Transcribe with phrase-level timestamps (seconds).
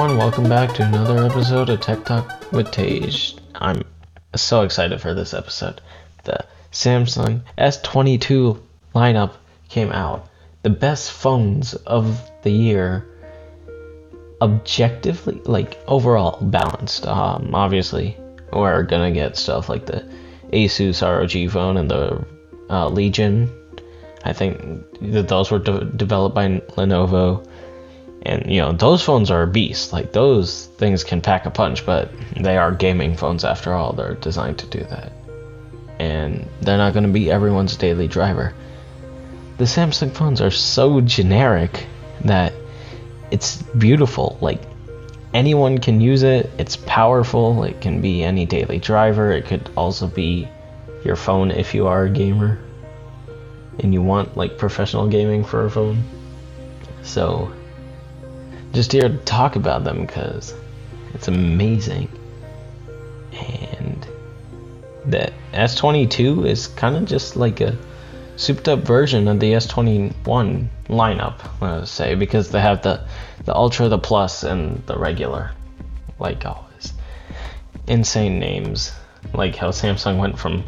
[0.00, 3.36] everyone, welcome back to another episode of Tech Talk with Tage.
[3.54, 3.82] I'm
[4.34, 5.82] so excited for this episode.
[6.24, 8.58] The Samsung S22
[8.94, 9.32] lineup
[9.68, 10.26] came out.
[10.62, 13.06] The best phones of the year,
[14.40, 17.06] objectively, like overall balanced.
[17.06, 18.16] Um, obviously,
[18.54, 20.10] we're gonna get stuff like the
[20.50, 22.24] Asus ROG phone and the
[22.70, 23.52] uh, Legion.
[24.24, 24.62] I think
[25.02, 27.46] that those were de- developed by Lenovo
[28.22, 29.92] and you know, those phones are a beast.
[29.92, 33.92] Like those things can pack a punch, but they are gaming phones after all.
[33.92, 35.12] They're designed to do that.
[35.98, 38.54] And they're not going to be everyone's daily driver.
[39.58, 41.86] The Samsung phones are so generic
[42.24, 42.52] that
[43.30, 44.38] it's beautiful.
[44.40, 44.60] Like
[45.32, 46.50] anyone can use it.
[46.58, 47.64] It's powerful.
[47.64, 49.32] It can be any daily driver.
[49.32, 50.48] It could also be
[51.04, 52.58] your phone if you are a gamer
[53.78, 56.02] and you want like professional gaming for a phone.
[57.02, 57.50] So
[58.72, 60.54] just here to talk about them because
[61.14, 62.08] it's amazing.
[63.32, 64.06] And
[65.06, 67.76] the S22 is kind of just like a
[68.36, 73.06] souped up version of the S21 lineup, let's say, because they have the,
[73.44, 75.52] the Ultra, the Plus, and the regular,
[76.18, 76.92] like always.
[77.86, 78.92] Insane names,
[79.34, 80.64] like how Samsung went from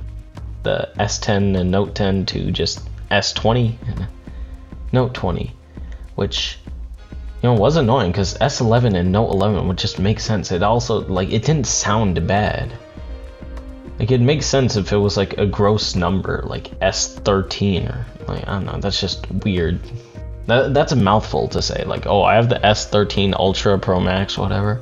[0.63, 4.07] the S10 and Note 10 to just S20 and
[4.93, 5.55] Note 20,
[6.15, 6.59] which
[7.43, 10.53] you know, it was annoying because S11 and Note 11 would just make sense.
[10.53, 12.73] It also, like, it didn't sound bad.
[13.99, 18.47] Like, it makes sense if it was, like, a gross number, like S13 or, like,
[18.47, 19.81] I don't know, that's just weird.
[20.47, 24.39] That, that's a mouthful to say, like, oh, I have the S13 Ultra Pro Max,
[24.39, 24.81] whatever.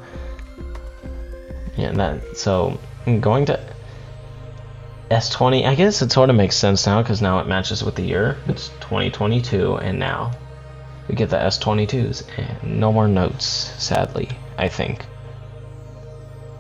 [1.79, 3.59] Yeah, that, so, I'm going to
[5.11, 8.03] S20, I guess it sort of makes sense now because now it matches with the
[8.03, 8.37] year.
[8.47, 10.33] It's 2022, and now
[11.11, 13.45] we get the S22s, and no more notes,
[13.79, 15.05] sadly, I think.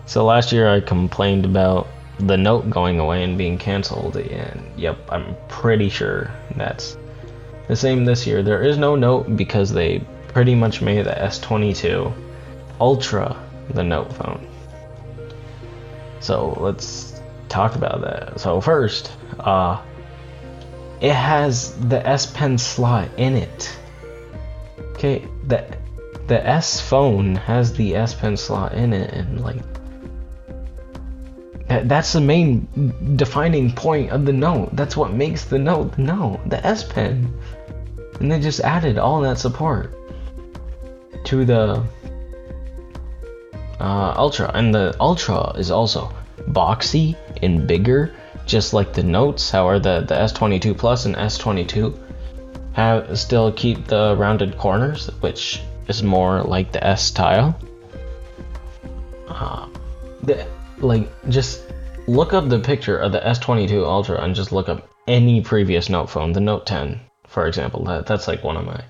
[0.06, 1.86] So last year I complained about
[2.18, 6.96] the note going away and being cancelled, and yep, I'm pretty sure that's
[7.68, 8.42] the same this year.
[8.42, 12.12] There is no note because they pretty much made the S22
[12.80, 13.36] Ultra
[13.70, 14.44] the note phone.
[16.18, 18.40] So let's talk about that.
[18.40, 19.80] So first, uh,
[21.00, 23.76] it has the S Pen slot in it.
[25.00, 25.64] Okay, the
[26.26, 29.62] the S phone has the S Pen slot in it, and like
[31.68, 32.68] that, that's the main
[33.16, 34.76] defining point of the Note.
[34.76, 37.32] That's what makes the Note the Note, the S Pen.
[38.20, 39.96] And they just added all that support
[41.24, 41.82] to the
[43.80, 46.12] uh, Ultra, and the Ultra is also
[46.50, 49.50] boxy and bigger, just like the Notes.
[49.50, 52.09] However, the the S22 Plus and S22
[52.72, 57.58] have still keep the rounded corners, which is more like the S style.
[59.28, 59.68] Uh,
[60.22, 60.46] the,
[60.78, 61.62] like just
[62.06, 66.10] look up the picture of the S22 Ultra and just look up any previous Note
[66.10, 67.84] phone, the Note 10, for example.
[67.84, 68.82] That that's like one of my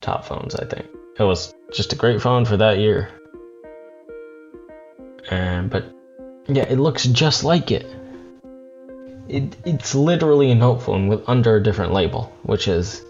[0.00, 0.86] top phones, I think.
[1.18, 3.08] It was just a great phone for that year.
[5.30, 5.84] And but
[6.46, 7.86] yeah, it looks just like it
[9.28, 13.02] it, it's literally a note phone with under a different label, which is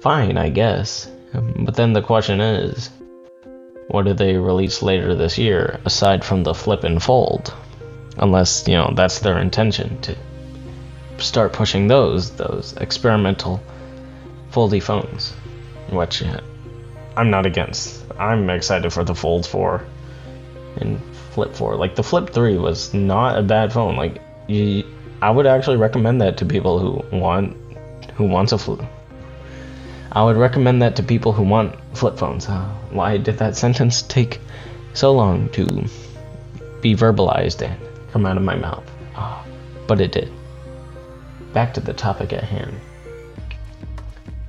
[0.00, 1.10] fine, I guess.
[1.32, 2.90] But then the question is,
[3.88, 7.52] what do they release later this year aside from the flip and fold?
[8.16, 10.16] Unless, you know, that's their intention to
[11.18, 13.60] start pushing those, those experimental
[14.50, 15.32] foldy phones,
[15.90, 16.40] which uh,
[17.16, 18.04] I'm not against.
[18.18, 19.84] I'm excited for the Fold 4
[20.78, 21.00] and
[21.32, 21.76] Flip 4.
[21.76, 23.96] Like the Flip 3 was not a bad phone.
[23.96, 24.84] Like you,
[25.22, 27.56] I would actually recommend that to people who want
[28.14, 28.82] who wants a flip.
[30.10, 32.48] I would recommend that to people who want flip phones.
[32.48, 34.40] Uh, why did that sentence take
[34.94, 35.64] so long to
[36.80, 37.78] be verbalized and
[38.10, 38.90] come out of my mouth?
[39.14, 39.42] Uh,
[39.86, 40.32] but it did.
[41.52, 42.74] Back to the topic at hand.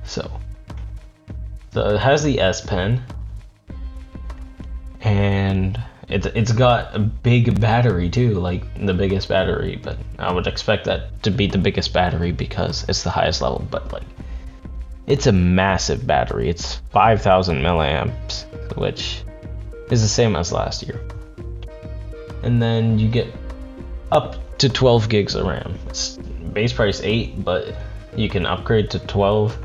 [0.04, 0.40] So,
[1.72, 3.02] the, it has the S Pen,
[5.02, 9.78] and it's it's got a big battery too, like the biggest battery.
[9.80, 13.66] But I would expect that to be the biggest battery because it's the highest level.
[13.70, 14.02] But like,
[15.06, 16.48] it's a massive battery.
[16.48, 18.44] It's 5,000 milliamps,
[18.76, 19.22] which
[19.90, 21.00] is the same as last year.
[22.42, 23.28] And then you get
[24.10, 25.78] up to 12 gigs of RAM.
[25.88, 26.16] It's
[26.52, 27.74] base price 8, but
[28.16, 29.56] you can upgrade to 12.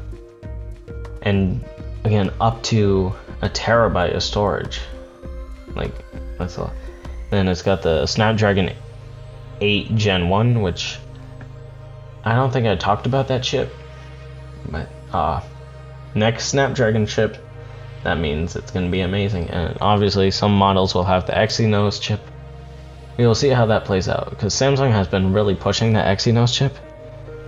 [1.24, 1.66] And
[2.04, 4.80] again, up to a terabyte of storage.
[5.76, 5.92] Like,
[6.38, 6.74] that's all.
[7.32, 8.72] Then it's got the Snapdragon
[9.62, 10.98] 8 Gen 1, which
[12.24, 13.74] I don't think I talked about that chip.
[14.70, 15.42] But uh
[16.14, 17.38] next Snapdragon chip
[18.06, 19.50] that means it's going to be amazing.
[19.50, 22.22] And obviously, some models will have the Exynos chip.
[23.18, 26.54] We will see how that plays out because Samsung has been really pushing the Exynos
[26.54, 26.78] chip,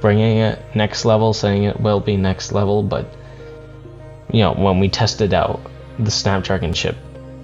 [0.02, 2.82] bringing it next level, saying it will be next level.
[2.82, 3.06] But
[4.34, 5.62] you know, when we tested out,
[6.00, 6.98] the Snapdragon chip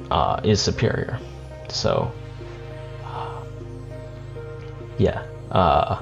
[0.09, 1.19] uh, is superior.
[1.73, 2.11] So,
[4.97, 5.25] yeah.
[5.51, 6.01] Uh,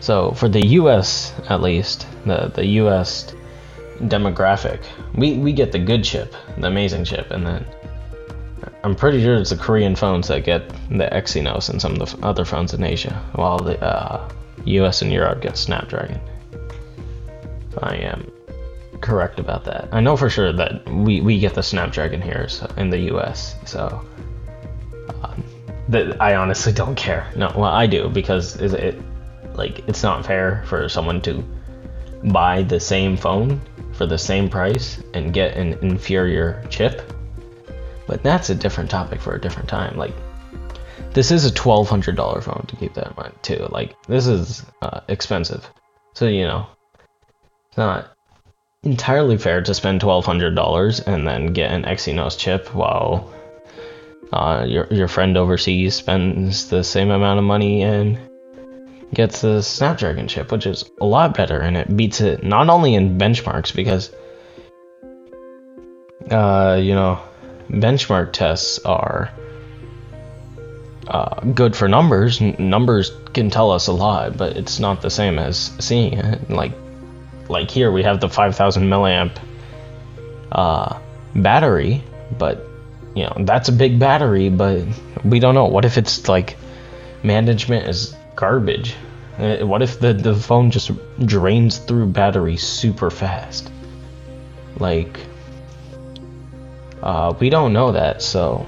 [0.00, 1.34] so for the U.S.
[1.48, 3.34] at least, the the U.S.
[4.02, 4.80] demographic,
[5.14, 7.66] we we get the good chip, the amazing chip, and then
[8.82, 12.26] I'm pretty sure it's the Korean phones that get the Exynos and some of the
[12.26, 14.26] other phones in Asia, while the uh,
[14.64, 15.02] U.S.
[15.02, 16.20] and Europe get Snapdragon.
[17.82, 18.30] I am
[19.00, 19.88] correct about that.
[19.92, 23.54] I know for sure that we, we get the Snapdragon here so, in the U.S.
[23.66, 24.04] So
[25.90, 27.30] that I honestly don't care.
[27.36, 29.00] No, well I do because is it
[29.54, 31.44] like it's not fair for someone to
[32.24, 33.60] buy the same phone
[33.92, 37.12] for the same price and get an inferior chip.
[38.06, 39.96] But that's a different topic for a different time.
[39.96, 40.14] Like
[41.12, 43.66] this is a twelve hundred dollar phone to keep that in mind too.
[43.70, 45.68] Like this is uh, expensive,
[46.14, 46.66] so you know
[47.68, 48.16] it's not
[48.84, 53.32] entirely fair to spend twelve hundred dollars and then get an Exynos chip while
[54.32, 58.18] uh, your your friend overseas spends the same amount of money and
[59.12, 62.94] gets the Snapdragon chip, which is a lot better, and it beats it not only
[62.94, 64.12] in benchmarks because
[66.30, 67.20] uh, you know
[67.68, 69.30] benchmark tests are
[71.08, 72.40] uh, good for numbers.
[72.40, 76.48] N- numbers can tell us a lot, but it's not the same as seeing it.
[76.48, 76.72] Like
[77.48, 79.36] like here we have the 5000 milliamp
[80.52, 81.00] uh,
[81.34, 82.04] battery,
[82.38, 82.64] but
[83.14, 84.84] you know that's a big battery, but
[85.24, 85.66] we don't know.
[85.66, 86.56] What if it's like
[87.22, 88.94] management is garbage?
[89.38, 90.90] Uh, what if the the phone just
[91.24, 93.70] drains through battery super fast?
[94.78, 95.18] Like,
[97.02, 98.66] uh, we don't know that, so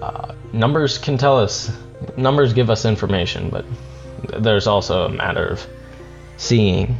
[0.00, 1.70] uh, numbers can tell us.
[2.16, 3.64] Numbers give us information, but
[4.42, 5.66] there's also a matter of
[6.36, 6.98] seeing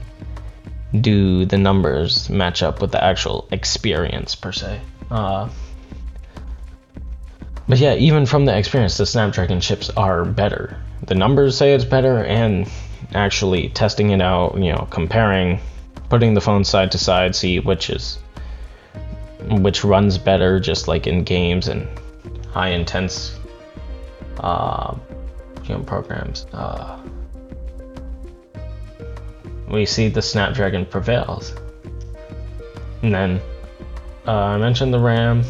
[1.01, 4.81] do the numbers match up with the actual experience per se.
[5.13, 5.47] Uh,
[7.69, 10.77] but yeah, even from the experience, the Snapdragon chips are better.
[11.07, 12.67] The numbers say it's better, and
[13.15, 15.61] actually testing it out, you know, comparing,
[16.09, 18.19] putting the phone side to side, see which is
[19.51, 21.87] which runs better, just like in games and
[22.49, 23.39] high intense
[24.41, 24.97] uh,
[25.65, 26.47] you know, programs.
[26.55, 26.99] Uh,
[29.69, 31.55] we see the Snapdragon prevails.
[33.03, 33.41] And then
[34.27, 35.45] uh, I mentioned the RAM.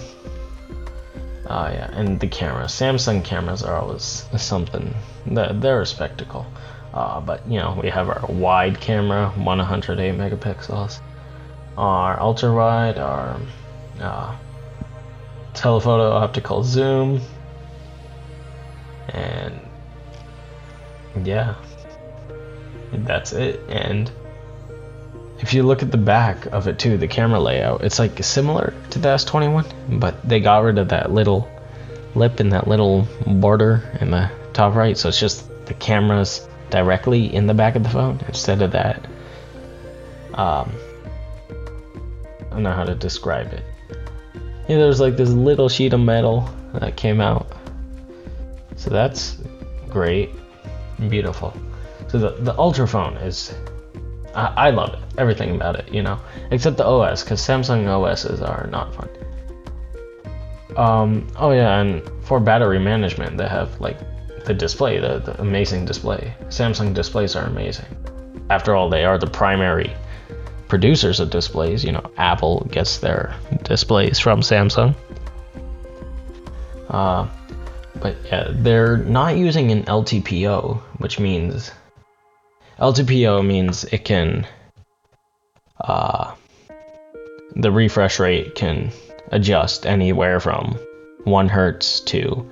[1.47, 2.65] Oh yeah, and the camera.
[2.65, 4.95] Samsung cameras are always something.
[5.27, 6.47] They're, they're a spectacle.
[6.95, 11.01] Uh, but you know, we have our wide camera, 108 megapixels.
[11.77, 13.41] Our ultra wide, our
[14.01, 14.37] uh,
[15.55, 17.21] telephoto optical zoom,
[19.09, 19.61] and
[21.25, 21.55] yeah,
[22.93, 23.61] that's it.
[23.69, 24.11] And
[25.43, 28.73] if you look at the back of it too, the camera layout, it's like similar
[28.91, 31.51] to the S21, but they got rid of that little
[32.15, 37.35] lip and that little border in the top right, so it's just the cameras directly
[37.35, 39.05] in the back of the phone instead of that.
[40.35, 40.73] Um,
[42.41, 43.65] I don't know how to describe it.
[44.69, 47.53] Yeah, there's like this little sheet of metal that came out.
[48.77, 49.39] So that's
[49.89, 50.31] great,
[51.09, 51.53] beautiful.
[52.09, 53.55] So the the Ultra phone is,
[54.35, 56.19] I, I love it, everything about it, you know,
[56.51, 59.09] except the OS, because Samsung OSs are not fun.
[60.77, 63.99] Um, oh yeah, and for battery management, they have like
[64.45, 66.35] the display, the, the amazing display.
[66.49, 67.87] Samsung displays are amazing.
[68.51, 69.95] After all, they are the primary
[70.69, 71.85] producers of displays.
[71.85, 74.95] You know, Apple gets their displays from Samsung.
[76.89, 77.29] Uh,
[78.01, 81.71] but yeah, they're not using an LTPO, which means
[82.83, 84.45] LTPO means it can,
[85.81, 86.35] uh,
[87.55, 88.91] the refresh rate can
[89.29, 90.77] adjust anywhere from
[91.23, 92.51] 1 hertz to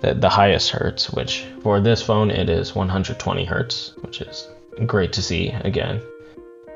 [0.00, 4.48] the, the highest hertz, which for this phone it is 120 hertz, which is
[4.86, 6.00] great to see again.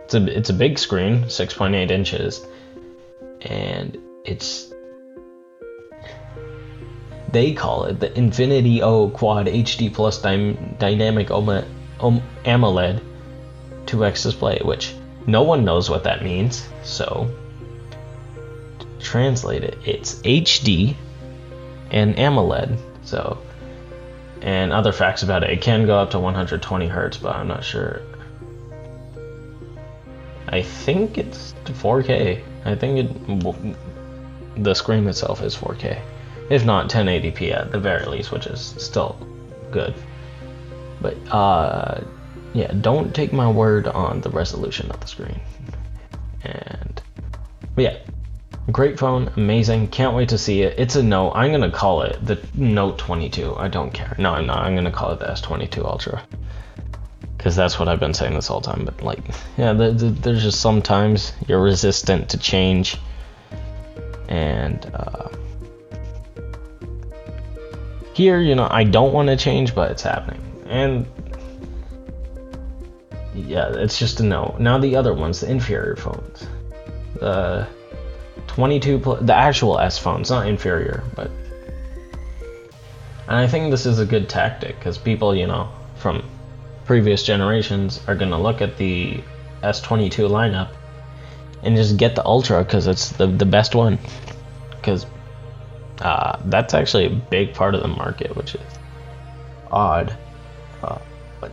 [0.05, 2.47] It's a, it's a big screen, 6.8 inches,
[3.41, 4.71] and it's
[7.33, 11.65] they call it the Infinity O Quad HD Plus dy- Dynamic OLED
[12.01, 13.01] AMOLED
[13.87, 14.95] 2x display, which
[15.27, 16.69] no one knows what that means.
[16.83, 17.31] So,
[19.01, 20.97] translate it, it's HD
[21.91, 22.79] and AMOLED.
[23.05, 23.39] So,
[24.43, 27.65] and other facts about it, it can go up to 120 hertz, but I'm not
[27.65, 28.03] sure.
[30.49, 32.43] I think it's 4K.
[32.65, 33.77] I think it
[34.57, 36.01] the screen itself is 4K,
[36.51, 39.17] if not 1080p at the very least, which is still
[39.71, 39.95] good.
[41.01, 42.03] But uh,
[42.53, 45.41] yeah, don't take my word on the resolution of the screen.
[46.43, 47.03] And
[47.77, 47.99] yeah,
[48.71, 49.89] great phone, amazing.
[49.89, 50.79] Can't wait to see it.
[50.79, 51.33] It's a Note.
[51.33, 53.57] I'm gonna call it the Note 22.
[53.57, 54.15] I don't care.
[54.19, 54.59] No, I'm not.
[54.59, 56.23] I'm gonna call it the S22 Ultra
[57.45, 58.87] because that's what I've been saying this whole time.
[58.87, 59.19] But like,
[59.59, 62.97] yeah, the, the, there's just sometimes you're resistant to change,
[64.31, 65.29] and uh,
[68.15, 70.41] here, you know, I don't want to change, but it's happening,
[70.75, 71.07] and
[73.35, 74.57] yeah, it's just a no.
[74.59, 76.47] Now the other ones, the inferior phones,
[77.15, 77.67] the
[78.49, 81.31] 22, pl- the actual S phones, not inferior, but.
[83.27, 86.29] And I think this is a good tactic because people, you know, from
[86.85, 89.23] previous generations are to look at the
[89.63, 90.75] S22 lineup
[91.63, 93.99] and just get the Ultra because it's the, the best one.
[94.71, 95.07] Because
[96.03, 98.79] uh, that's actually a big part of the market, which is
[99.71, 100.15] odd.
[100.85, 100.99] Uh,
[101.41, 101.53] but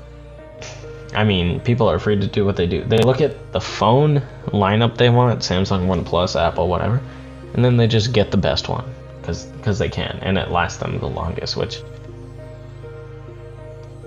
[1.15, 2.83] I mean, people are free to do what they do.
[2.83, 7.01] They look at the phone lineup they want Samsung, OnePlus, Apple, whatever
[7.53, 8.85] and then they just get the best one
[9.21, 11.81] because they can, and it lasts them the longest, which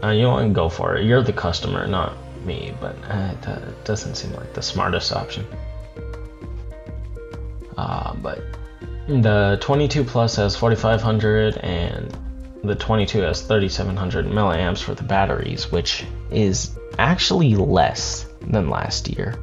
[0.03, 1.05] uh, you want to go for it.
[1.05, 2.15] You're the customer, not
[2.45, 5.47] me, but uh, it doesn't seem like the smartest option.
[7.77, 8.43] Uh, but
[9.07, 12.17] the 22 Plus has 4500 and
[12.65, 19.35] the 22 has 3700 milliamps for the batteries, which is actually less than last year.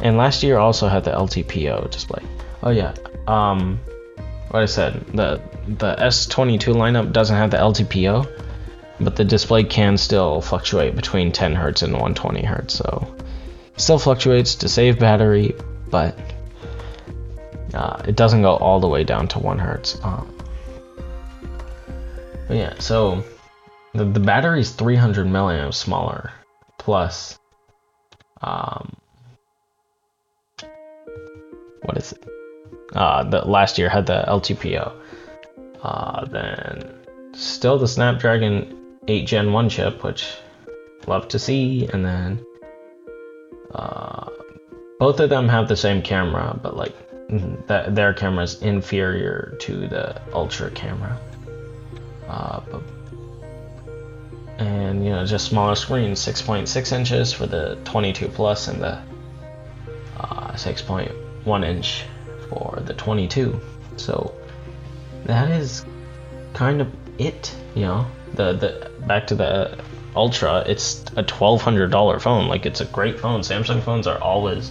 [0.00, 2.22] And last year also had the LTPO display.
[2.62, 2.94] Oh yeah,
[3.26, 3.78] um,
[4.50, 8.26] what I said, the the S22 lineup doesn't have the LTPO,
[9.00, 12.74] but the display can still fluctuate between 10 hertz and 120 hertz.
[12.74, 13.14] So
[13.76, 15.54] still fluctuates to save battery,
[15.90, 16.18] but
[17.72, 19.98] uh, it doesn't go all the way down to one hertz.
[20.02, 20.39] Um,
[22.50, 23.22] but yeah, so
[23.94, 26.32] the the battery is 300 milliamps smaller,
[26.78, 27.38] plus
[28.42, 28.96] um,
[31.82, 32.28] what is it?
[32.92, 34.92] Uh, the last year had the LTPO.
[35.80, 36.92] Uh, then
[37.34, 40.34] still the Snapdragon 8 Gen 1 chip, which
[41.06, 42.44] love to see, and then
[43.72, 44.28] uh,
[44.98, 46.96] both of them have the same camera, but like
[47.68, 51.16] that their camera is inferior to the Ultra camera.
[52.30, 52.60] Uh,
[54.58, 59.02] and you know, just smaller screen, 6.6 inches for the 22 Plus and the
[60.16, 62.04] uh, 6.1 inch
[62.48, 63.58] for the 22.
[63.96, 64.34] So
[65.24, 65.84] that is
[66.54, 68.06] kind of it, you know.
[68.34, 69.78] The the back to the
[70.14, 72.46] Ultra, it's a $1200 phone.
[72.46, 73.40] Like it's a great phone.
[73.40, 74.70] Samsung phones are always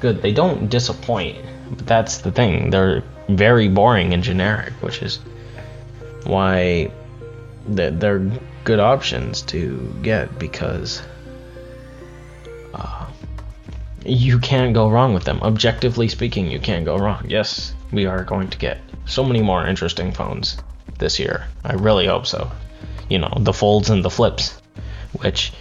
[0.00, 0.20] good.
[0.20, 1.38] They don't disappoint.
[1.70, 2.68] But that's the thing.
[2.70, 5.18] They're very boring and generic, which is
[6.24, 6.90] why
[7.66, 8.30] they're
[8.64, 11.02] good options to get because
[12.74, 13.06] uh,
[14.04, 15.40] you can't go wrong with them.
[15.42, 17.24] Objectively speaking, you can't go wrong.
[17.28, 20.56] Yes, we are going to get so many more interesting phones
[20.98, 21.46] this year.
[21.64, 22.50] I really hope so.
[23.08, 24.60] You know, the folds and the flips,
[25.20, 25.52] which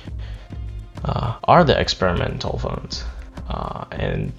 [1.03, 3.03] uh, are the experimental phones.
[3.49, 4.31] Uh, and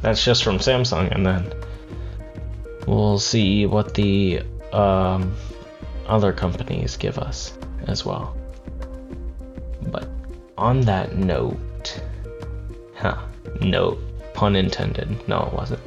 [0.00, 1.14] that's just from Samsung.
[1.14, 1.52] And then
[2.86, 4.42] we'll see what the
[4.72, 5.34] um,
[6.06, 7.56] other companies give us
[7.86, 8.36] as well.
[9.82, 10.08] But
[10.56, 11.58] on that note,
[12.98, 13.16] Huh.
[13.60, 13.96] No
[14.34, 15.28] pun intended.
[15.28, 15.80] No, it wasn't.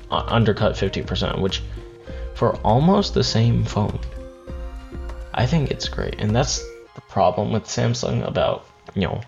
[0.09, 1.61] uh, undercut 50%, which
[2.35, 3.99] for almost the same phone,
[5.33, 6.15] I think it's great.
[6.19, 6.59] And that's
[6.93, 9.21] the problem with Samsung about, you know,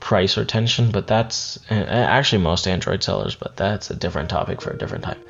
[0.00, 4.78] price retention, but that's actually most Android sellers, but that's a different topic for a
[4.78, 5.20] different time.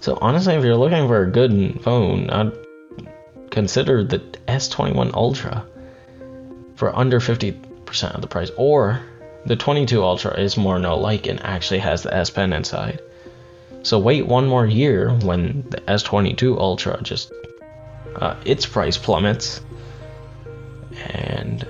[0.00, 2.52] So honestly, if you're looking for a good phone, I'd
[3.50, 4.18] consider the
[4.48, 5.66] S21 Ultra
[6.76, 9.00] for under 50% of the price, or
[9.46, 13.00] the 22 Ultra is more no like and actually has the S Pen inside.
[13.84, 17.30] So wait one more year when the S22 Ultra just
[18.16, 19.60] uh, its price plummets,
[21.06, 21.68] and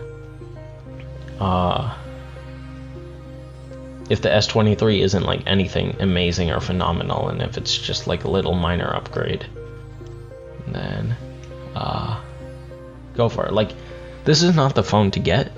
[1.40, 1.92] uh,
[4.09, 8.30] if the S23 isn't like anything amazing or phenomenal, and if it's just like a
[8.30, 9.44] little minor upgrade,
[10.68, 11.16] then
[11.75, 12.21] uh,
[13.16, 13.52] go for it.
[13.52, 13.73] Like
[14.25, 15.50] this is not the phone to get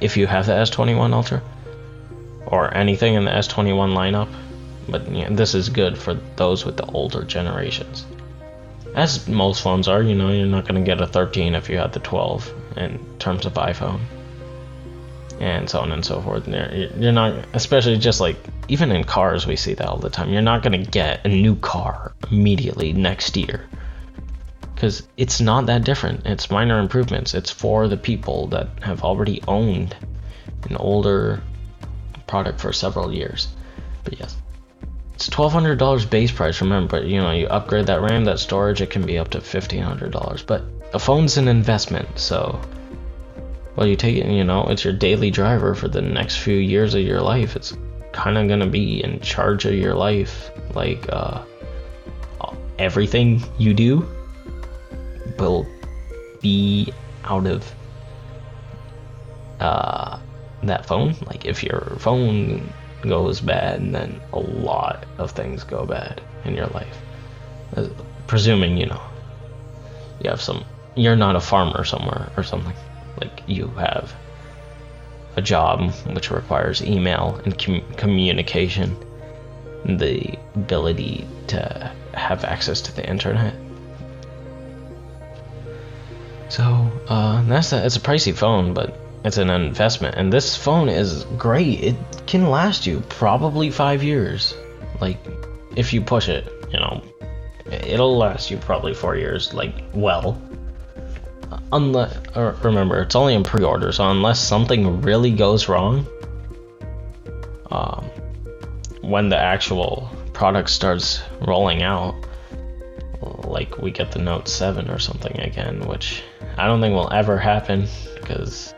[0.00, 1.42] if you have the S21 Ultra
[2.46, 4.32] or anything in the S21 lineup,
[4.88, 8.06] but yeah, this is good for those with the older generations.
[8.94, 11.78] As most phones are, you know, you're not going to get a 13 if you
[11.78, 14.00] had the 12 in terms of iPhone.
[15.40, 16.46] And so on and so forth.
[16.46, 18.36] You're not, especially just like,
[18.68, 20.30] even in cars, we see that all the time.
[20.30, 23.68] You're not going to get a new car immediately next year
[24.74, 26.26] because it's not that different.
[26.26, 27.34] It's minor improvements.
[27.34, 29.96] It's for the people that have already owned
[30.68, 31.42] an older
[32.26, 33.48] product for several years.
[34.04, 34.36] But yes,
[35.14, 36.60] it's twelve hundred dollars base price.
[36.60, 39.40] Remember, but you know you upgrade that RAM, that storage, it can be up to
[39.40, 40.42] fifteen hundred dollars.
[40.42, 42.60] But a phone's an investment, so
[43.76, 44.26] well you take it.
[44.26, 47.56] You know, it's your daily driver for the next few years of your life.
[47.56, 47.76] It's
[48.12, 51.42] kind of gonna be in charge of your life, like uh,
[52.78, 54.08] everything you do
[55.38, 55.66] will
[56.40, 56.92] be
[57.24, 57.72] out of
[59.60, 60.18] uh,
[60.64, 61.14] that phone.
[61.26, 62.72] Like if your phone
[63.08, 66.98] goes bad, and then a lot of things go bad in your life.
[67.76, 67.88] Uh,
[68.26, 69.02] presuming you know
[70.22, 72.74] you have some, you're not a farmer somewhere or something.
[73.20, 74.14] Like you have
[75.36, 78.96] a job which requires email and com- communication,
[79.84, 83.54] the ability to have access to the internet
[86.54, 86.62] so
[87.08, 90.16] uh, that's a, it's a pricey phone, but it's an investment.
[90.16, 91.82] And this phone is great.
[91.82, 94.54] It can last you probably five years.
[95.00, 95.18] Like
[95.76, 97.02] if you push it, you know,
[97.70, 99.54] it'll last you probably four years.
[99.54, 100.40] Like well,
[101.72, 102.16] unless
[102.62, 106.06] remember it's only in pre-order, so unless something really goes wrong,
[107.70, 108.04] um,
[109.00, 112.14] when the actual product starts rolling out,
[113.44, 116.22] like we get the Note 7 or something again, which
[116.58, 117.86] I don't think will ever happen
[118.20, 118.74] because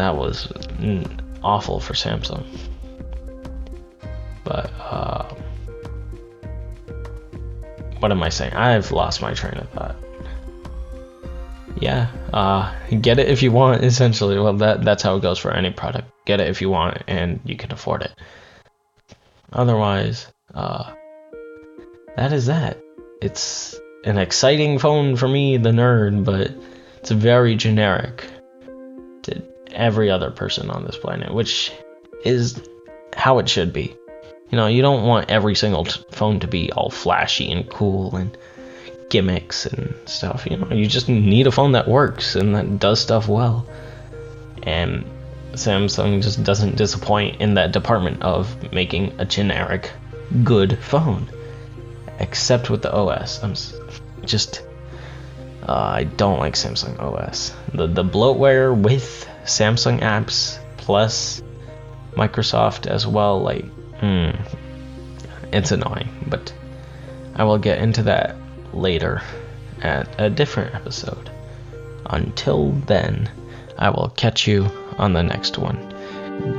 [0.00, 0.52] that was
[1.42, 2.44] awful for Samsung.
[4.44, 5.34] But uh,
[7.98, 8.54] what am I saying?
[8.54, 9.96] I've lost my train of thought.
[11.78, 13.84] Yeah, uh, get it if you want.
[13.92, 16.08] Essentially, well, that that's how it goes for any product.
[16.24, 18.12] Get it if you want, and you can afford it.
[19.52, 20.92] Otherwise, uh,
[22.16, 22.80] that is that.
[23.20, 26.52] It's an exciting phone for me, the nerd, but
[27.00, 28.24] it's very generic
[29.22, 29.42] to
[29.76, 31.72] every other person on this planet, which
[32.24, 32.60] is
[33.14, 33.96] how it should be.
[34.50, 38.16] You know, you don't want every single t- phone to be all flashy and cool
[38.16, 38.36] and
[39.08, 40.46] gimmicks and stuff.
[40.48, 43.66] You know, you just need a phone that works and that does stuff well.
[44.62, 45.04] And
[45.52, 49.90] Samsung just doesn't disappoint in that department of making a generic
[50.44, 51.28] good phone.
[52.18, 53.42] Except with the OS.
[53.42, 53.54] I'm
[54.24, 54.62] just
[55.62, 57.52] uh, I don't like Samsung OS.
[57.74, 61.42] The the bloatware with Samsung apps plus
[62.12, 63.40] Microsoft as well.
[63.40, 63.64] Like,
[64.00, 64.30] hmm,
[65.52, 66.52] it's annoying, but
[67.34, 68.36] I will get into that
[68.72, 69.22] later
[69.82, 71.30] at a different episode.
[72.06, 73.30] Until then,
[73.78, 75.76] I will catch you on the next one.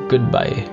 [0.08, 0.68] Goodbye.